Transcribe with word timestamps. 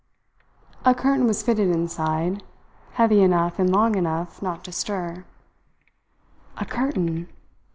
A 0.83 0.95
curtain 0.95 1.27
was 1.27 1.43
fitted 1.43 1.69
inside, 1.69 2.41
heavy 2.93 3.21
enough 3.21 3.59
and 3.59 3.69
long 3.71 3.93
enough 3.93 4.41
not 4.41 4.63
to 4.63 4.71
stir. 4.71 5.25
A 6.57 6.65
curtain! 6.65 7.29